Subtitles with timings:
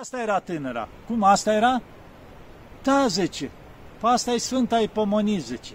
[0.00, 0.88] Asta era tânăra.
[1.06, 1.82] Cum asta era?
[2.82, 3.50] Da, zice.
[4.00, 5.74] Pe asta e Sfânta Ipomonii, zice.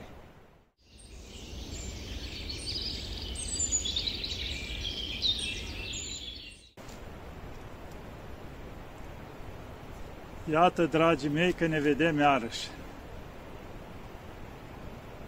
[10.52, 12.68] Iată, dragii mei, că ne vedem iarăși.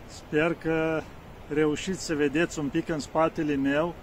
[0.08, 1.02] Sper că
[1.54, 3.96] reușiți să vedeți un pic în spatele meu.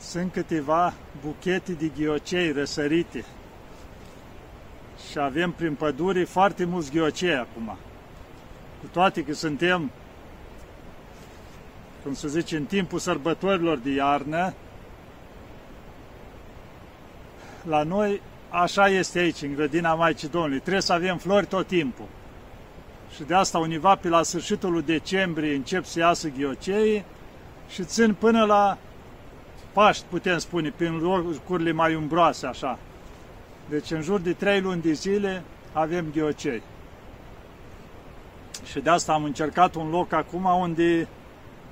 [0.00, 0.94] Sunt câteva
[1.24, 3.24] buchete de ghiocei răsărite.
[5.10, 7.76] Și avem prin păduri foarte mulți ghiocei acum.
[8.80, 9.90] Cu toate că suntem,
[12.02, 14.54] cum să zice, în timpul sărbătorilor de iarnă,
[17.62, 20.58] la noi așa este aici, în grădina Maicii Domnului.
[20.58, 22.06] Trebuie să avem flori tot timpul.
[23.14, 27.04] Și de asta univa pe la sfârșitul lui decembrie încep să iasă ghiocei
[27.68, 28.78] și țin până la
[29.72, 32.78] Paști, putem spune, prin locurile mai umbroase, așa.
[33.68, 36.62] Deci în jur de trei luni de zile avem ghiocei.
[38.64, 41.08] Și de asta am încercat un loc acum unde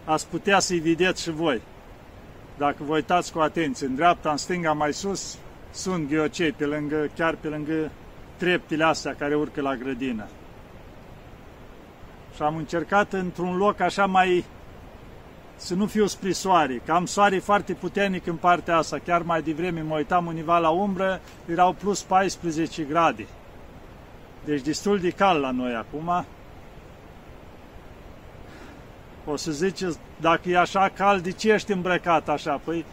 [0.05, 1.61] ați putea să-i vedeți și voi.
[2.59, 5.39] Dacă vă uitați cu atenție, în dreapta, în stânga, mai sus,
[5.73, 7.91] sunt ghiocei, pe lângă, chiar pe lângă
[8.37, 10.27] treptile astea care urcă la grădină.
[12.35, 14.45] Și am încercat într-un loc așa mai
[15.57, 18.99] să nu fiu spre soare, că am soare foarte puternic în partea asta.
[18.99, 23.27] Chiar mai devreme mă uitam univa la umbră, erau plus 14 grade.
[24.45, 26.25] Deci destul de cald la noi acum.
[29.25, 32.61] O să ziceți, dacă e așa cald, de ce ești îmbrăcat așa?
[32.65, 32.85] Păi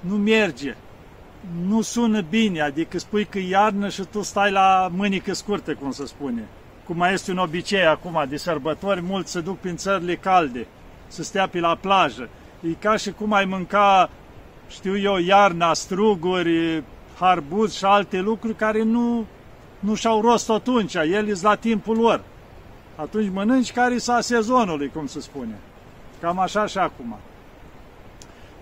[0.00, 0.76] nu merge.
[1.66, 6.06] Nu sună bine, adică spui că iarnă și tu stai la mânică scurtă, cum se
[6.06, 6.48] spune.
[6.84, 10.66] Cum mai este un obicei acum de sărbători, mulți se duc prin țările calde
[11.10, 12.28] să stea pe la plajă.
[12.60, 14.10] E ca și cum ai mânca,
[14.68, 16.82] știu eu, iarna, struguri,
[17.18, 19.26] harbuz și alte lucruri care nu,
[19.78, 22.20] nu și-au rost atunci, el la timpul lor.
[22.96, 25.58] Atunci mănânci care sa sezonului, cum se spune.
[26.20, 27.16] Cam așa și acum.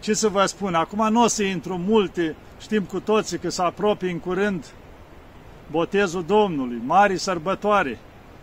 [0.00, 3.62] Ce să vă spun, acum nu o să intru multe, știm cu toții că se
[3.62, 4.64] apropie în curând
[5.70, 7.98] botezul Domnului, mari sărbătoare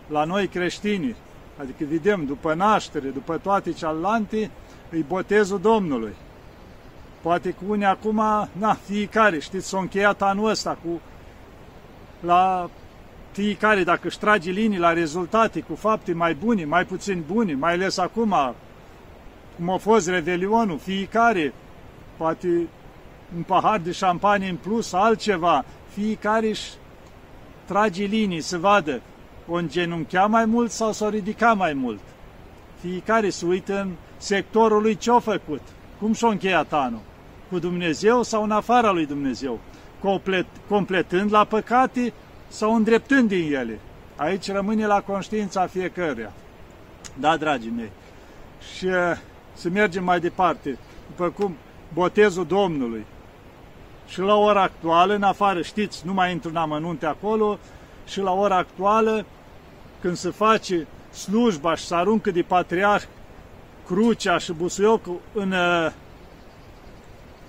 [0.08, 1.16] la noi creștini.
[1.60, 4.52] Adică vedem, după naștere, după toate celelalte,
[4.90, 6.14] îi botezul Domnului.
[7.22, 8.22] Poate cu unii acum,
[8.52, 11.02] na, fiecare, știți, s-a încheiat anul ăsta cu
[12.20, 12.70] la
[13.32, 17.74] fiecare, dacă își trage linii la rezultate cu fapte mai bune, mai puțin bune, mai
[17.74, 18.36] ales acum,
[19.56, 21.54] cum a fost Revelionul, fiecare,
[22.18, 22.48] poate
[23.36, 26.72] un pahar de șampanie în plus, altceva, fiecare își
[27.66, 29.02] trage linii să vadă
[29.48, 32.00] o îngenunchea mai mult sau s-o ridica mai mult.
[32.80, 35.62] Fiecare se uită în sectorul lui ce-a făcut,
[36.00, 37.02] cum și-a încheiat anul,
[37.50, 39.60] cu Dumnezeu sau în afara lui Dumnezeu,
[40.02, 42.14] complet, completând la păcate
[42.48, 43.80] sau îndreptând din ele.
[44.16, 46.32] Aici rămâne la conștiința fiecăruia.
[47.20, 47.92] Da, dragii mei.
[48.76, 48.94] Și uh,
[49.54, 50.78] să mergem mai departe.
[51.08, 51.56] După cum
[51.94, 53.06] botezul Domnului.
[54.08, 57.60] Și la ora actuală, în afară, știți, nu mai intru în amănunte acolo,
[58.08, 59.26] și la ora actuală
[60.06, 63.04] când se face slujba și se aruncă de patriarh
[63.86, 65.92] crucea și busuiocul în uh,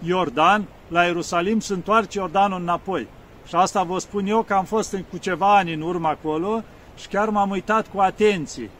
[0.02, 3.08] Iordan, la Ierusalim se întoarce Iordanul înapoi.
[3.46, 6.62] Și asta vă spun eu că am fost cu ceva ani în urmă acolo
[6.96, 8.70] și chiar m-am uitat cu atenție.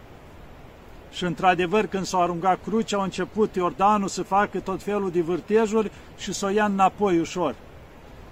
[1.10, 5.90] Și într-adevăr, când s-a aruncat crucea, a început Iordanul să facă tot felul de vârtejuri
[6.18, 7.54] și să o ia înapoi ușor.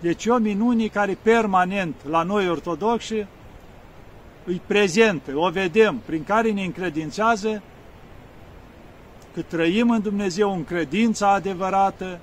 [0.00, 3.26] Deci o minune care permanent la noi ortodoxi
[4.44, 7.62] îi prezentă, o vedem, prin care ne încredințează
[9.34, 12.20] că trăim în Dumnezeu în credința adevărată,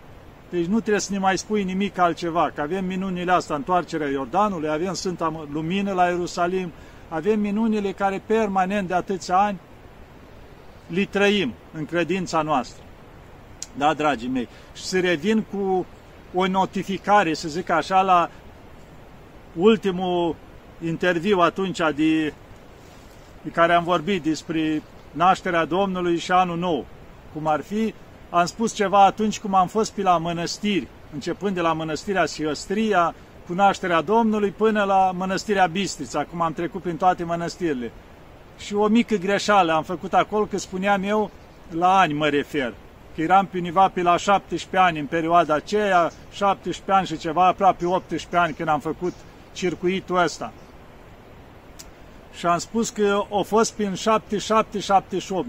[0.50, 4.70] deci nu trebuie să ne mai spui nimic altceva, că avem minunile astea, întoarcerea Iordanului,
[4.70, 6.72] avem Sfânta Lumină la Ierusalim,
[7.10, 9.60] avem minunile care permanent de atâția ani
[10.88, 12.84] li trăim în credința noastră.
[13.78, 14.48] Da, dragii mei?
[14.74, 15.86] Și să revin cu
[16.34, 18.30] o notificare, să zic așa, la
[19.56, 20.36] ultimul
[20.86, 22.34] interviu atunci de,
[23.42, 24.82] de care am vorbit despre
[25.12, 26.86] nașterea Domnului și anul nou.
[27.34, 27.94] Cum ar fi,
[28.30, 33.16] am spus ceva atunci cum am fost pe la mănăstiri, începând de la mănăstirea Siostria,
[33.48, 37.92] cu nașterea Domnului, până la mănăstirea Bistrița, cum am trecut prin toate mănăstirile.
[38.58, 41.32] Și o mică greșeală am făcut acolo, că spuneam eu,
[41.72, 42.74] la ani mă refer,
[43.16, 47.48] că eram pe univa pe la 17 ani în perioada aceea, 17 ani și ceva,
[47.48, 49.14] aproape 18 ani când am făcut
[49.52, 50.52] circuitul ăsta
[52.34, 53.98] și am spus că a fost prin 77-78,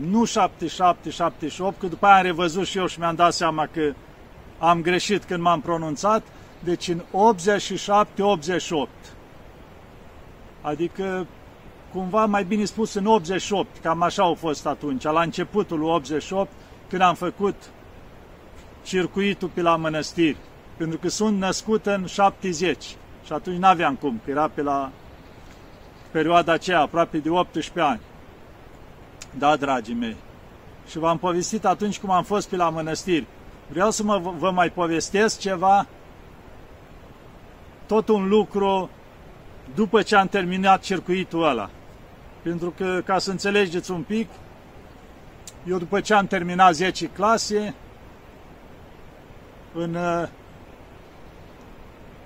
[0.01, 0.29] nu 77-78,
[1.79, 3.93] că după aia am revăzut și eu și mi-am dat seama că
[4.59, 6.23] am greșit când m-am pronunțat,
[6.65, 8.89] Deci în 87-88.
[10.61, 11.27] Adică
[11.93, 16.51] cumva mai bine spus în 88, cam așa au fost atunci, la începutul lui 88,
[16.89, 17.55] când am făcut
[18.83, 20.37] circuitul pe la mănăstiri,
[20.77, 22.85] pentru că sunt născut în 70
[23.25, 24.91] și atunci n-aveam cum, că era pe la
[26.13, 28.01] perioada aceea, aproape de 18 ani.
[29.39, 30.17] Da, dragii mei.
[30.89, 33.27] Și v-am povestit atunci cum am fost pe la mănăstiri.
[33.69, 35.87] Vreau să mă, vă mai povestesc ceva,
[37.87, 38.91] tot un lucru
[39.75, 41.71] după ce am terminat circuitul ăla.
[42.43, 44.29] Pentru că, ca să înțelegeți un pic,
[45.67, 47.75] eu după ce am terminat 10 clase,
[49.75, 49.97] în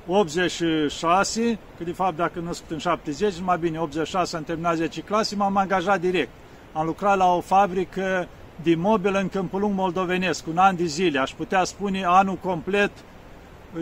[0.06, 5.37] 86, că de fapt dacă născut în 70, mai bine 86 am terminat 10 clase,
[5.37, 6.31] m-am angajat direct.
[6.73, 8.29] Am lucrat la o fabrică
[8.62, 12.91] de mobilă în Câmpul Lung moldovenesc, un an de zile, aș putea spune anul complet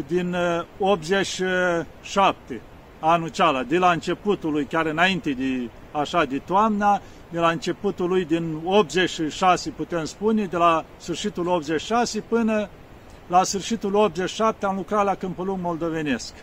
[0.06, 0.36] din
[0.78, 2.60] 87,
[3.00, 7.00] anul ceala, de la începutul lui, chiar înainte de așa de toamna,
[7.30, 12.68] de la începutul lui din 86, putem spune, de la sfârșitul 86 până
[13.26, 16.34] la sfârșitul 87 am lucrat la Câmpul Lung moldovenesc.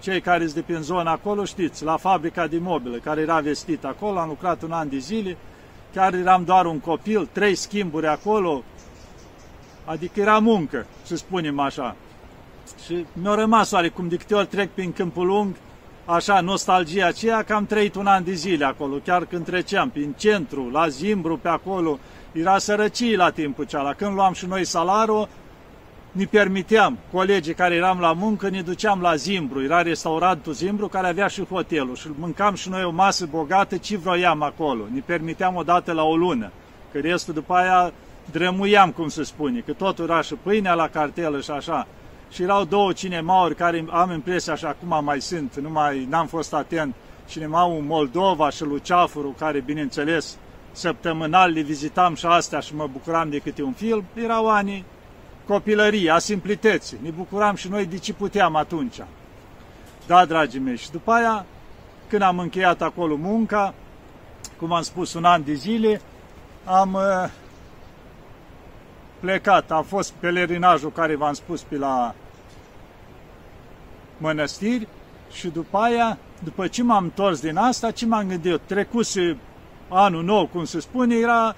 [0.00, 3.86] Cei care sunt de pe zona acolo știți, la fabrica de mobilă, care era vestită
[3.86, 5.36] acolo, am lucrat un an de zile,
[5.92, 8.62] chiar eram doar un copil, trei schimburi acolo,
[9.84, 11.96] adică era muncă, să spunem așa.
[12.84, 15.54] Și mi-a rămas oarecum de câte ori trec prin Câmpul Lung,
[16.04, 20.14] așa, nostalgia aceea, că am trăit un an de zile acolo, chiar când treceam prin
[20.18, 21.98] centru, la Zimbru, pe acolo,
[22.32, 23.92] era sărăcie la timpul ceala.
[23.92, 25.28] Când luam și noi salarul,
[26.12, 31.06] ne permiteam, colegii care eram la muncă, ne duceam la Zimbru, era restaurantul Zimbru care
[31.06, 34.84] avea și hotelul și mâncam și noi o masă bogată, ce vroiam acolo.
[34.92, 36.50] Ne permiteam o dată la o lună,
[36.92, 37.92] că restul după aia
[38.30, 41.86] drămuiam, cum se spune, că totul era și pâinea la cartelă și așa.
[42.30, 46.54] Și erau două cinemauri care am impresia așa acum mai sunt, nu mai n-am fost
[46.54, 46.94] atent,
[47.28, 50.38] cinemaul Moldova și Luceafuru, care bineînțeles
[50.72, 54.84] săptămânal le vizitam și astea și mă bucuram de câte un film, erau anii
[55.50, 56.98] copilărie, a simplității.
[57.02, 58.96] Ne bucuram și noi de ce puteam atunci.
[60.06, 61.46] Da, dragii mei, și după aia,
[62.08, 63.74] când am încheiat acolo munca,
[64.58, 66.00] cum am spus, un an de zile,
[66.64, 67.30] am uh,
[69.20, 69.70] plecat.
[69.70, 72.14] A fost pelerinajul care v-am spus pe la
[74.18, 74.88] mănăstiri
[75.32, 78.60] și după aia, după ce m-am întors din asta, ce m-am gândit?
[78.66, 79.36] Trecuse
[79.88, 81.56] anul nou, cum se spune, era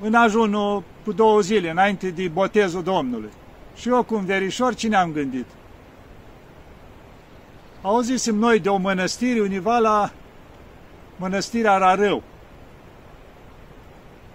[0.00, 3.30] în ajunul cu două zile înainte de botezul Domnului.
[3.74, 5.46] Și eu cu un verișor, cine am gândit?
[7.82, 10.12] Auzisem noi de o mănăstire univa la
[11.16, 12.22] mănăstirea Rarău.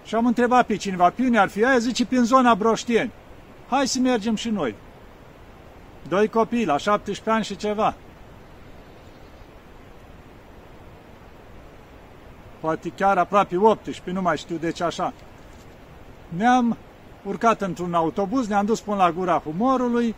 [0.04, 1.78] Și am întrebat pe cineva, pe unde ar fi aia?
[1.78, 3.12] Zice, prin zona Broștieni.
[3.68, 4.74] Hai să mergem și noi.
[6.08, 7.94] Doi copii, la 17 ani și ceva.
[12.60, 15.12] Poate chiar aproape 18, nu mai știu de ce așa
[16.28, 16.76] ne-am
[17.24, 20.14] urcat într-un autobuz, ne-am dus până la gura Humorului,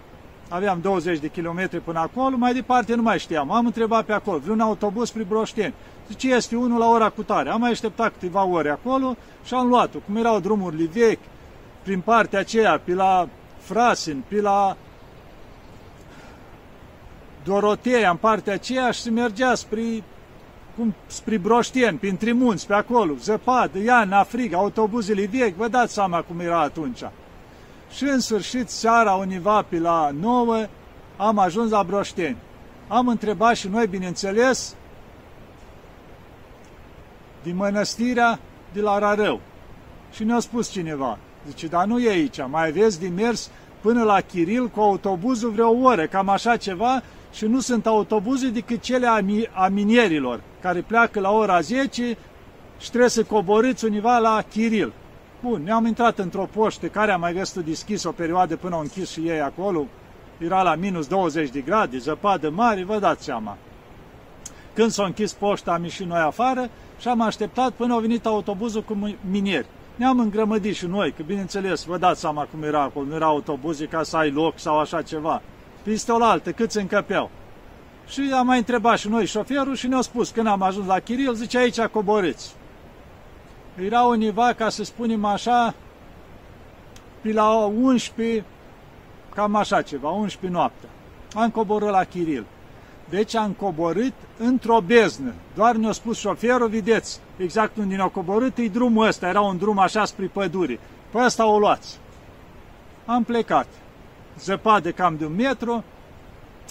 [0.49, 3.51] aveam 20 de kilometri până acolo, mai departe nu mai știam.
[3.51, 5.75] Am întrebat pe acolo, vreun autobuz spre Broșteni.
[6.09, 7.51] Zice, este unul la ora cu tare.
[7.51, 9.99] Am mai așteptat câteva ore acolo și am luat-o.
[9.99, 11.23] Cum erau drumurile vechi,
[11.83, 13.29] prin partea aceea, pe la
[13.59, 14.77] Frasin, pe la
[17.45, 20.03] Dorotea, în partea aceea și se mergea spre
[20.77, 26.22] cum spre Broștien, prin Trimunți, pe acolo, zăpadă, iarna, frig, autobuzele vechi, vă dați seama
[26.22, 27.03] cum era atunci.
[27.91, 30.67] Și în sfârșit, seara, univa pe la 9,
[31.17, 32.36] am ajuns la Broșteni.
[32.89, 34.74] Am întrebat și noi, bineînțeles,
[37.43, 38.39] din mănăstirea
[38.72, 39.41] de la Rarău.
[40.12, 43.50] Și ne-a spus cineva, zice, dar nu e aici, mai aveți de mers
[43.81, 48.81] până la Chiril cu autobuzul vreo oră, cam așa ceva, și nu sunt autobuze decât
[48.81, 49.19] cele a,
[49.53, 52.17] a minierilor, care pleacă la ora 10
[52.79, 54.93] și trebuie să coborâți univa la Chiril.
[55.43, 59.10] Bun, ne-am intrat într-o poștă care a mai găsit deschis o perioadă până au închis
[59.10, 59.87] și ei acolo.
[60.39, 63.56] Era la minus 20 de grade, zăpadă mare, vă dați seama.
[64.75, 68.82] Când s-a închis poșta, am ieșit noi afară și am așteptat până a venit autobuzul
[68.82, 69.67] cu minieri.
[70.01, 73.87] Ne-am îngrămădit și noi, că bineînțeles, vă dați seama cum era acolo, nu era autobuze
[73.87, 75.43] ca să ai loc sau așa ceva
[75.83, 77.31] piste altă, câți încăpeau.
[78.07, 81.35] Și am mai întrebat și noi șoferul și ne-a spus, când am ajuns la Chiril,
[81.35, 82.55] zice aici coborâți.
[83.85, 85.75] Era univa, ca să spunem așa,
[87.21, 88.45] pe la 11,
[89.35, 90.89] cam așa ceva, 11 noaptea.
[91.35, 92.45] Am coborât la Chiril.
[93.09, 95.33] Deci am coborât într-o beznă.
[95.55, 99.79] Doar ne-a spus șoferul, vedeți, exact unde ne-a coborât, e drumul ăsta, era un drum
[99.79, 100.79] așa spre pădure.
[101.11, 101.99] Pe ăsta o luați.
[103.06, 103.67] Am plecat
[104.41, 105.85] zăpadă cam de un metru,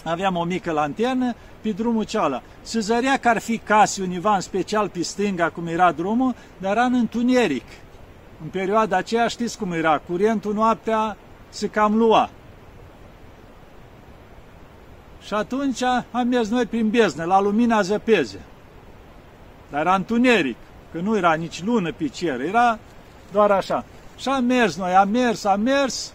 [0.03, 2.45] aveam o mică lanternă pe drumul cealaltă.
[2.61, 6.71] Se zărea că ar fi case univa în special pe stânga, cum era drumul, dar
[6.71, 7.65] era în întuneric.
[8.41, 11.17] În perioada aceea știți cum era, curentul noaptea
[11.49, 12.29] se cam lua.
[15.21, 18.39] Și atunci am mers noi prin beznă, la lumina zăpeze.
[19.69, 20.57] Dar era întuneric,
[20.91, 22.79] că nu era nici lună pe cer, era
[23.31, 23.85] doar așa.
[24.17, 26.13] Și am mers noi, am mers, am mers,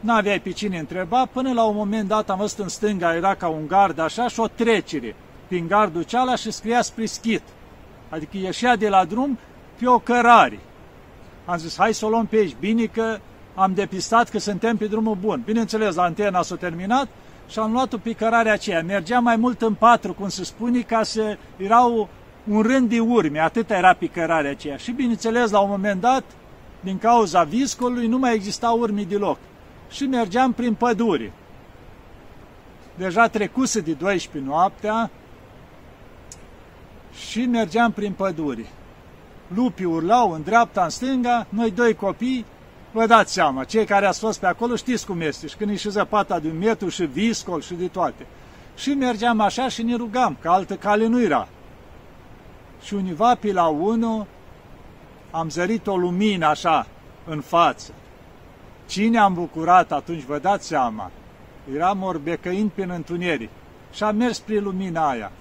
[0.00, 3.48] n-aveai pe cine întreba, până la un moment dat am văzut în stânga, era ca
[3.48, 7.42] un gard așa și o trecere prin gardul ceala și scria spre schit.
[8.08, 9.38] Adică ieșea de la drum
[9.78, 10.58] pe o cărare.
[11.44, 13.18] Am zis, hai să o luăm pe aici, bine că
[13.54, 15.42] am depistat că suntem pe drumul bun.
[15.44, 17.08] Bineînțeles, antena s-a terminat
[17.48, 18.82] și am luat-o pe cărarea aceea.
[18.82, 22.08] Mergea mai mult în patru, cum se spune, ca să erau
[22.48, 24.76] un rând de urme, atât era pe cărarea aceea.
[24.76, 26.24] Și bineînțeles, la un moment dat,
[26.80, 29.38] din cauza viscolului, nu mai exista urme deloc.
[29.90, 31.32] Și mergeam prin pădure.
[32.96, 35.10] Deja trecuse de 12 noaptea
[37.28, 38.66] și mergeam prin pădure.
[39.54, 42.44] Lupii urlau în dreapta, în stânga, noi doi copii,
[42.92, 45.76] vă dați seama, cei care ați fost pe acolo știți cum este, și când e
[45.76, 48.26] și zăpata de un metru și viscol și de toate.
[48.76, 51.48] Și mergeam așa și ne rugam, că altă cale nu era.
[52.84, 54.26] Și univa pe la unul
[55.30, 56.86] am zărit o lumină așa
[57.26, 57.92] în față.
[58.86, 61.10] Cine am bucurat atunci, vă dați seama,
[61.74, 63.50] eram orbecăind prin întuneric
[63.92, 65.32] și am mers spre lumina aia.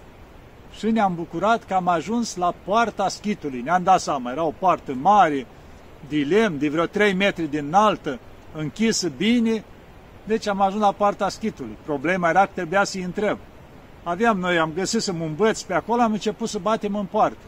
[0.78, 3.62] Și ne-am bucurat că am ajuns la poarta schitului.
[3.62, 5.46] Ne-am dat seama, era o poartă mare,
[6.10, 8.20] de lemn, de vreo 3 metri din înaltă,
[8.54, 9.64] închisă bine,
[10.24, 11.78] deci am ajuns la poarta schitului.
[11.86, 13.38] Problema era că trebuia să-i întreb.
[14.04, 17.46] Aveam noi, am găsit să mă învăț pe acolo, am început să batem în poartă.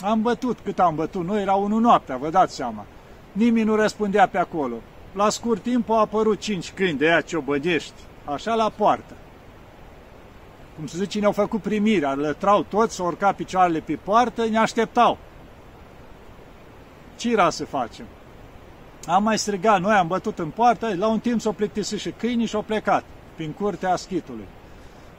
[0.00, 2.84] Am bătut cât am bătut noi, era unul noaptea, vă dați seama.
[3.32, 4.74] Nimeni nu răspundea pe acolo.
[5.12, 9.14] La scurt timp au apărut cinci câini de aia ciobădești, așa la poartă.
[10.76, 15.18] Cum se zice, ne-au făcut primirea, lătrau toți, s-au urcat picioarele pe poartă, ne așteptau.
[17.16, 18.04] Ce era să facem?
[19.06, 22.46] Am mai strigat, noi am bătut în poartă, la un timp s-au plictisit și câinii
[22.46, 24.46] și au plecat prin curtea schitului.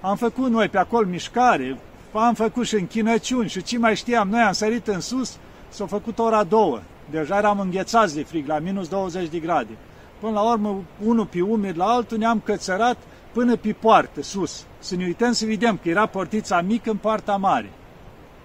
[0.01, 1.77] Am făcut noi pe acolo mișcare,
[2.13, 5.38] am făcut și închinăciuni și ce mai știam, noi am sărit în sus,
[5.70, 6.79] s-au făcut ora două.
[7.10, 9.77] Deja eram înghețați de frig, la minus 20 de grade.
[10.20, 12.98] Până la urmă, unul pe umeri la altul, ne-am cățărat
[13.31, 14.65] până pe poartă, sus.
[14.79, 17.70] Să ne uităm să vedem că era portița mică în poarta mare.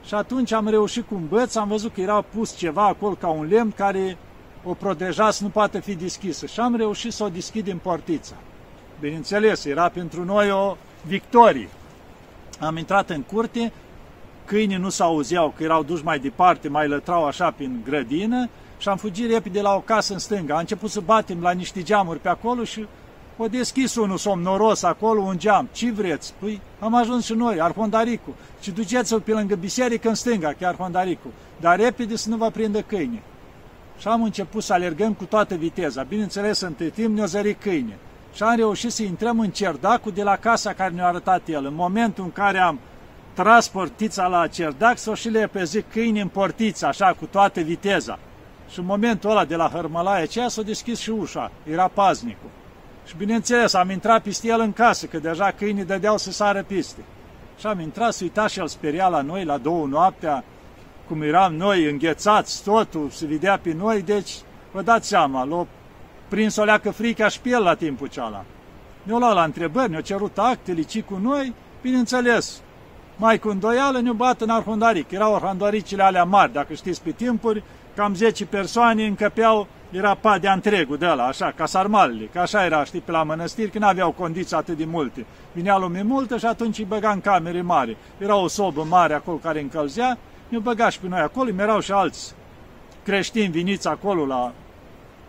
[0.05, 3.29] Și atunci am reușit cu un băț, am văzut că era pus ceva acolo ca
[3.29, 4.19] un lemn care
[4.65, 6.47] o proteja să nu poate fi deschisă.
[6.47, 8.35] Și am reușit să o deschidem portița.
[9.01, 11.69] Bineînțeles, era pentru noi o victorie.
[12.61, 13.73] Am intrat în curte,
[14.45, 18.49] câinii nu s-auzeau, că erau duși mai departe, mai lătrau așa prin grădină
[18.79, 20.55] și am fugit repede la o casă în stânga.
[20.55, 22.87] Am început să batem la niște geamuri pe acolo și
[23.37, 25.69] o deschis unul somnoros acolo, un geam.
[25.73, 26.35] Ce vreți?
[26.39, 28.35] Păi am ajuns și noi, Arhondaricu.
[28.61, 31.29] Și duceți-l pe lângă biserică în stânga, chiar Arhondaricu.
[31.61, 33.23] Dar repede să nu vă prindă câine.
[33.99, 36.03] Și am început să alergăm cu toată viteza.
[36.03, 37.99] Bineînțeles, între timp ne-o zări câine.
[38.37, 41.67] Și am reușit să intrăm în cerdacul de la casa care ne-a arătat el.
[41.67, 42.79] În momentul în care am
[43.33, 48.19] tras portița la cerdac, s-o și le zic câini în portiță, așa, cu toată viteza.
[48.71, 52.51] Și în momentul ăla de la hărmălaia aceea s-a deschis și ușa, era paznicul.
[53.07, 57.01] Și bineînțeles, am intrat peste el în casă, că deja câinii dădeau să sară piste.
[57.59, 60.45] Și am intrat, să uita și el speria la noi, la două noaptea,
[61.09, 64.33] cum eram noi înghețați, totul se vedea pe noi, deci
[64.73, 65.67] vă dați seama, l-a
[66.29, 68.45] prins o leacă frica și pe el la timpul ceala.
[69.03, 72.61] Ne-au luat la întrebări, ne-au cerut actele, ci cu noi, bineînțeles,
[73.17, 75.11] mai cu îndoială ne-au bat în arhondaric.
[75.11, 77.63] Erau arhondaricile alea mari, dacă știți pe timpuri,
[77.95, 82.85] cam 10 persoane încăpeau era padea întregul de la, așa, ca sarmalele, că așa era,
[82.85, 85.27] știi, pe la mănăstiri, că n-aveau condiții atât de multe.
[85.53, 87.97] Vinea lume multă și atunci îi băga în camere mari.
[88.19, 90.19] Era o sobă mare acolo care încălzea,
[90.49, 92.35] ne băga și pe noi acolo, erau și alți
[93.03, 94.53] creștini viniți acolo la,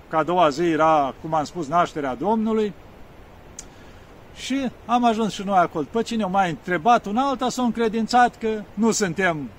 [0.09, 2.73] ca a doua zi era, cum am spus, nașterea Domnului.
[4.35, 5.85] Și am ajuns și noi acolo.
[5.91, 9.49] Pe cine au mai întrebat un alta, s-au încredințat că nu suntem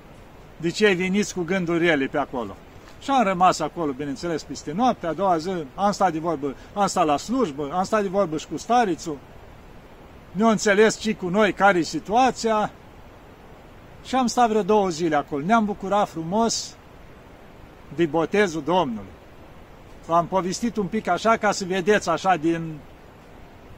[0.57, 2.57] de cei veniți cu gânduri rele pe acolo.
[3.03, 6.87] Și am rămas acolo, bineînțeles, peste noapte, a doua zi, am stat de vorbă, am
[6.87, 9.19] stat la slujbă, am stat de vorbă și cu starițul,
[10.33, 12.71] ne-au înțeles și cu noi care e situația
[14.05, 15.45] și am stat vreo două zile acolo.
[15.45, 16.77] Ne-am bucurat frumos
[17.95, 19.18] de botezul Domnului.
[20.09, 22.79] V-am povestit un pic așa ca să vedeți așa din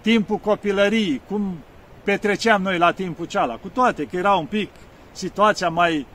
[0.00, 1.58] timpul copilăriei, cum
[2.04, 4.70] petreceam noi la timpul ceala, cu toate că era un pic
[5.12, 6.06] situația mai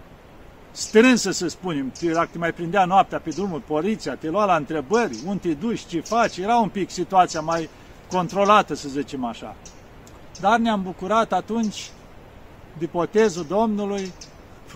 [0.71, 5.17] strânsă, să spunem, dacă te mai prindea noaptea pe drumul poliția, te lua la întrebări,
[5.25, 7.69] unde te duci, ce faci, era un pic situația mai
[8.11, 9.55] controlată, să zicem așa.
[10.39, 11.89] Dar ne-am bucurat atunci
[12.77, 14.13] de potezul Domnului,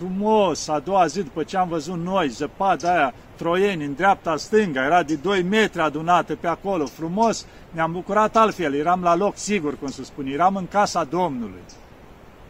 [0.00, 4.84] frumos, a doua zi după ce am văzut noi, zăpada aia, troieni în dreapta stânga,
[4.84, 9.78] era de 2 metri adunată pe acolo, frumos, ne-am bucurat altfel, eram la loc sigur,
[9.78, 11.62] cum se spune, eram în casa Domnului.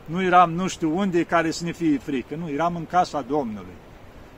[0.04, 3.76] Nu eram nu știu unde care să ne fie frică, nu, eram în casa Domnului.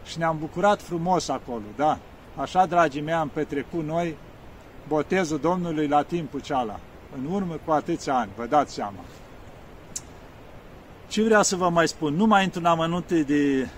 [0.04, 1.98] Și ne-am bucurat frumos acolo, da.
[2.36, 4.16] Așa, dragii mei, am petrecut noi
[4.88, 6.80] botezul Domnului la timpul ceala,
[7.18, 8.98] în urmă cu atâția ani, vă dați seama.
[11.12, 12.14] Ce vreau să vă mai spun?
[12.14, 13.68] Nu mai intru în amănunte de,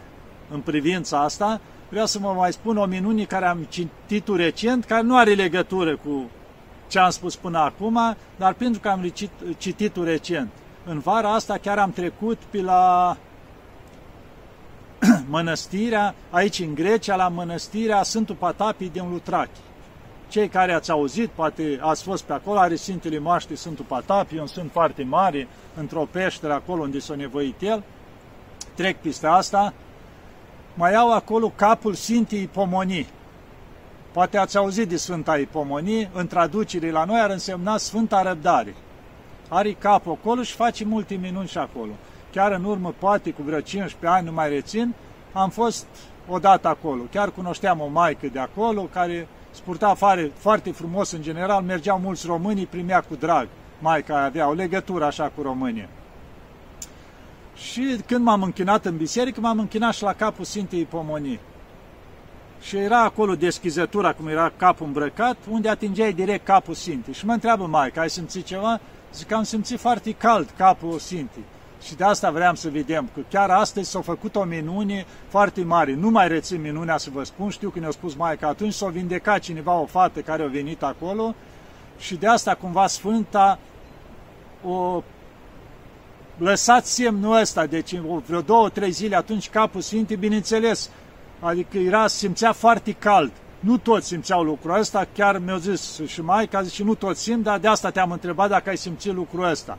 [0.50, 5.02] în privința asta, vreau să vă mai spun o minune care am citit recent, care
[5.02, 6.30] nu are legătură cu
[6.88, 9.12] ce am spus până acum, dar pentru că am
[9.58, 10.50] citit recent.
[10.84, 13.16] În vara asta chiar am trecut pe la
[15.28, 19.60] mănăstirea, aici în Grecia, la mănăstirea Sfântul Patapii din Lutrachi.
[20.28, 24.46] Cei care ați auzit, poate ați fost pe acolo, are Sfintele Moaște Sfântul Patapii, un
[24.46, 27.82] sfânt foarte mare, într-o peșteră acolo unde s-a nevoit el.
[28.74, 29.72] Trec peste asta.
[30.74, 33.08] Mai au acolo capul Sfintei Ipomonii.
[34.12, 38.74] Poate ați auzit de Sfânta Ipomonii, în traducere la noi ar însemna Sfânta Răbdare.
[39.48, 41.90] Are capul acolo și face multe minuni și acolo
[42.34, 44.94] chiar în urmă, poate cu vreo 15 ani, nu mai rețin,
[45.32, 45.86] am fost
[46.28, 47.02] odată acolo.
[47.10, 52.26] Chiar cunoșteam o maică de acolo care spurta afară foarte frumos în general, mergeau mulți
[52.26, 53.48] români, primea cu drag.
[53.80, 55.88] Maica avea o legătură așa cu România.
[57.56, 61.40] Și când m-am închinat în biserică, m-am închinat și la capul Sfintei Pomonii.
[62.60, 67.14] Și era acolo deschizătura, cum era capul îmbrăcat, unde atingeai direct capul Sfintei.
[67.14, 68.80] Și mă întreabă Maica, ai simțit ceva?
[69.14, 71.44] Zic că am simțit foarte cald capul Sfintei.
[71.84, 75.94] Și de asta vreau să vedem, că chiar astăzi s-a făcut o minune foarte mare.
[75.94, 78.86] Nu mai rețin minunea să vă spun, știu că ne-a spus mai că atunci s-a
[78.86, 81.34] vindecat cineva o fată care a venit acolo
[81.98, 83.58] și de asta cumva Sfânta
[84.66, 85.02] o
[86.38, 87.94] lăsat semnul ăsta, deci
[88.26, 90.90] vreo două, trei zile atunci capul Sfintei, bineînțeles,
[91.40, 93.32] adică era, simțea foarte cald.
[93.60, 97.42] Nu toți simțeau lucrul ăsta, chiar mi-au zis și mai că zice, nu toți simt,
[97.42, 99.78] dar de asta te-am întrebat dacă ai simțit lucrul ăsta.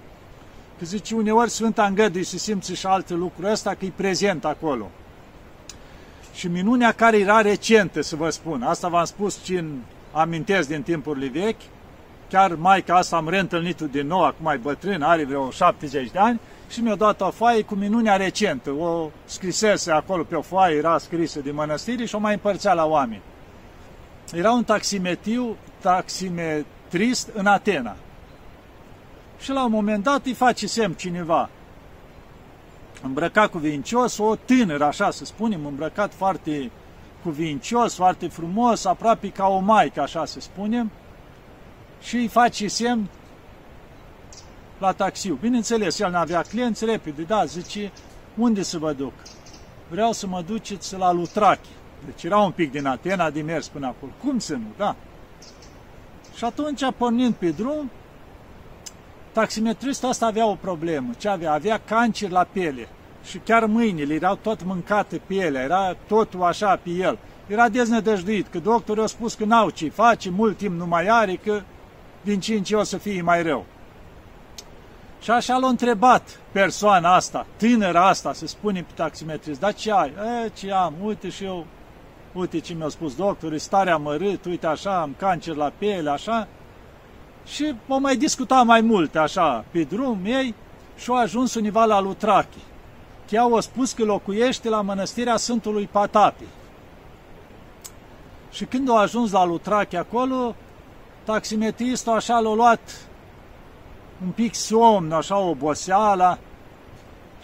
[0.79, 4.89] Că zice, uneori Sfânta îngăduie să simți și alte lucruri ăsta, că e prezent acolo.
[6.33, 9.77] Și minunea care era recentă, să vă spun, asta v-am spus și în
[10.11, 11.61] amintesc din timpurile vechi,
[12.29, 16.39] chiar maica asta am reîntâlnit-o din nou, acum mai bătrân, are vreo 70 de ani,
[16.69, 18.71] și mi-a dat o foaie cu minunea recentă.
[18.71, 22.85] O scrisese acolo pe o foaie, era scrisă de mănăstire și o mai împărțea la
[22.85, 23.21] oameni.
[24.33, 27.95] Era un taximetiu, taximetrist în Atena
[29.39, 31.50] și la un moment dat îi face semn cineva
[33.06, 36.71] îmbrăcat cuvincios, o tânără, așa să spunem, îmbrăcat foarte
[37.24, 40.91] cuvincios, foarte frumos, aproape ca o maică, așa să spunem,
[42.02, 43.10] și îi face semn
[44.78, 45.38] la taxiu.
[45.41, 47.91] Bineînțeles, el n-avea clienți, repede, da, zice,
[48.38, 49.13] unde să vă duc?
[49.89, 51.69] Vreau să mă duceți la Lutrachi.
[52.06, 54.12] Deci era un pic din Atena de mers până acolo.
[54.24, 54.95] Cum să nu, da?
[56.36, 57.91] Și atunci, pornind pe drum,
[59.36, 61.10] Taximetristul ăsta avea o problemă.
[61.17, 61.54] Ce avea?
[61.54, 62.88] Avea cancer la piele
[63.24, 67.17] și chiar mâinile erau tot mâncate pielea, era totul așa pe el.
[67.48, 71.36] Era deznădăjduit, că doctorul a spus că n-au ce face, mult timp nu mai are,
[71.36, 71.62] că
[72.21, 73.65] din ce în ce o să fie mai rău.
[75.21, 80.13] Și așa l-a întrebat persoana asta, tânăra asta, să spune pe taximetrist, dar ce ai?
[80.45, 80.93] E, ce am?
[81.04, 81.65] Uite și eu,
[82.34, 86.48] uite ce mi-a spus doctorul, starea mărât, uite așa, am cancer la piele, așa
[87.45, 90.55] și o mai discuta mai mult așa pe drum ei
[90.97, 92.60] și au ajuns univa la Lutrachi.
[93.27, 96.43] Chiar au spus că locuiește la mănăstirea Sfântului Patapi.
[98.51, 100.55] Și când au ajuns la Lutrachi acolo,
[101.23, 103.08] taximetristul așa l-a luat
[104.23, 106.38] un pic somn, așa oboseala,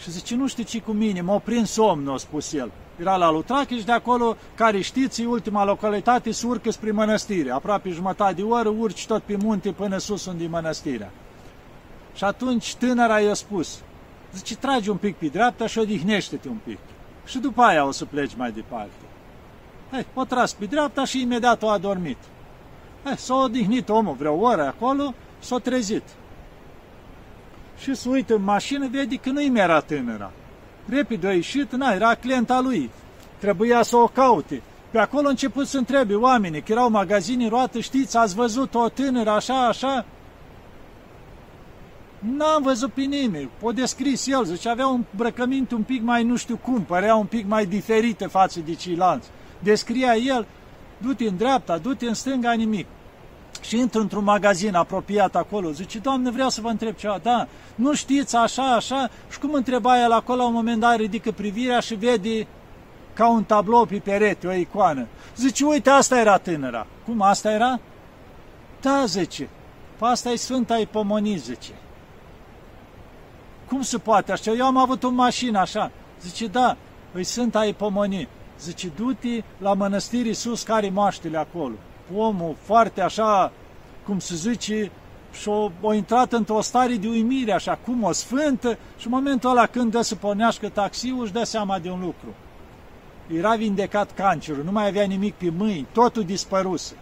[0.02, 3.32] și zice, nu știu ce cu mine, m-a prins somnul, a spus el era la
[3.32, 7.52] Lutrachiș și de acolo, care știți, ultima localitate, se urcă spre mănăstire.
[7.52, 11.12] Aproape jumătate de oră urci tot pe munte până sus unde e mănăstirea.
[12.16, 13.80] Și atunci tânăra i-a spus,
[14.34, 16.78] zice, tragi un pic pe dreapta și odihnește-te un pic.
[17.26, 19.06] Și după aia o să pleci mai departe.
[19.92, 22.18] Hai, o tras pe dreapta și imediat o a dormit.
[23.04, 26.04] Hai, s-a odihnit omul vreo oră acolo, s-a trezit.
[27.78, 30.32] Și se uită în mașină, vede că nu-i era tânăra
[30.90, 32.90] repede a ieșit, na, era clienta lui.
[33.38, 34.62] Trebuia să o caute.
[34.92, 38.90] Pe acolo a început să întrebe oamenii, că erau magazini roată, știți, ați văzut o
[38.90, 40.06] tânără așa, așa?
[42.20, 43.50] N-am văzut pe nimeni.
[43.62, 47.26] O descris el, zice, avea un brăcămint un pic mai nu știu cum, părea un
[47.26, 49.30] pic mai diferite față de ceilalți.
[49.60, 50.46] Descria el,
[50.98, 52.86] du-te în dreapta, du-te în stânga, nimic.
[53.62, 57.94] Și intră într-un magazin apropiat acolo, zice, Doamne, vreau să vă întreb ceva, da, nu
[57.94, 61.96] știți așa, așa, și cum întreba el acolo, la un moment dat ridică privirea și
[61.96, 62.48] vede
[63.14, 65.08] ca un tablou pe perete, o icoană.
[65.36, 66.88] Zice, uite, asta era tânăra.
[67.06, 67.80] Cum, asta era?
[68.82, 69.50] Da, zice,
[69.98, 71.72] pe asta e Sfânta Ipomonii, zice.
[73.68, 74.52] Cum se poate așa?
[74.52, 75.92] Eu am avut o mașină așa.
[76.22, 76.78] Zice, da,
[77.12, 78.28] îi Sfânta Ipomonii.
[78.60, 81.76] Zice, du-te la mănăstirii sus care moaștele acolo.
[82.16, 83.52] Omul foarte așa,
[84.06, 84.92] cum se zice,
[85.32, 89.50] și o, o intrat într-o stare de uimire, așa, cum o sfântă, și în momentul
[89.50, 92.28] ăla când dă să pornească taxiul, își dă seama de un lucru.
[93.38, 96.94] Era vindecat cancerul, nu mai avea nimic pe mâini, totul dispăruse.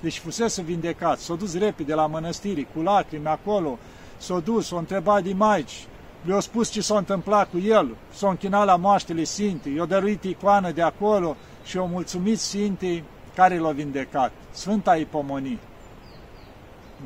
[0.00, 3.78] Deci fusese vindecat, s-a dus repede la mănăstiri, cu lacrimi acolo,
[4.16, 5.86] s-a dus, s-a întrebat de maici,
[6.24, 10.70] le-a spus ce s-a întâmplat cu el, s-a închinat la moaștele Sfintei, i-a dăruit icoană
[10.70, 13.04] de acolo și i-a mulțumit Sfintei
[13.38, 14.32] care l-a vindecat.
[14.50, 15.58] Sfânta Ipomonie.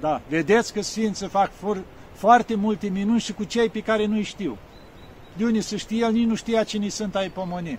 [0.00, 1.50] Da, vedeți că Sfinții fac
[2.12, 4.58] foarte multe minuni și cu cei pe care nu-i știu.
[5.36, 7.78] De unde să știe, el nici nu știa cine sunt Ipomonie.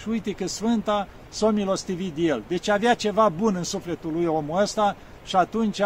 [0.00, 2.42] Și uite că Sfânta s-a milostivit de el.
[2.48, 5.80] Deci avea ceva bun în sufletul lui omul ăsta și atunci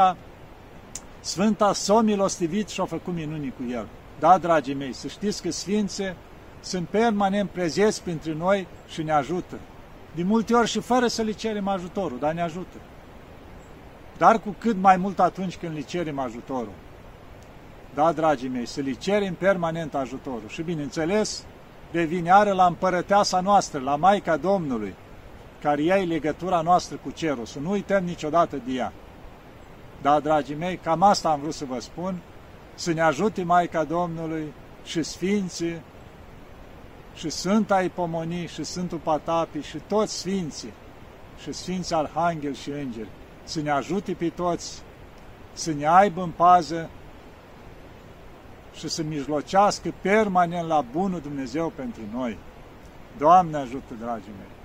[1.21, 3.87] Sfânta s-a milostivit și a făcut minuni cu el.
[4.19, 6.17] Da, dragii mei, să știți că Sfințe
[6.61, 9.59] sunt permanent prezenți printre noi și ne ajută.
[10.17, 12.77] De multe ori și fără să le cerem ajutorul, dar ne ajută.
[14.19, 16.73] Dar cu cât mai mult atunci când le cerem ajutorul.
[17.95, 20.49] Da, dragii mei, să le cerem permanent ajutorul.
[20.49, 21.45] Și bineînțeles,
[21.91, 24.95] revine ară la împărăteasa noastră, la Maica Domnului,
[25.63, 28.93] care ea e legătura noastră cu cerul, să nu uităm niciodată de ea.
[30.03, 32.19] Da, dragii mei, cam asta am vrut să vă spun,
[32.75, 34.53] să ne ajute Maica Domnului
[34.85, 35.81] și Sfinții,
[37.17, 40.73] și Sfânta Ipomonii, și Sfântul Patapii, și toți Sfinții,
[41.43, 43.09] și Sfinții Arhanghel și Îngeri,
[43.45, 44.83] să ne ajute pe toți,
[45.53, 46.89] să ne aibă în pază
[48.75, 52.39] și să mijlocească permanent la bunul Dumnezeu pentru noi.
[53.19, 54.56] Doamne ajută, dragii mei!